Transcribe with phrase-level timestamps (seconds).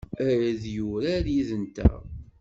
[0.29, 2.01] Ad yurar yid-nteɣ?